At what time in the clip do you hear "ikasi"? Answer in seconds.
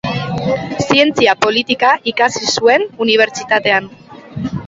2.13-2.49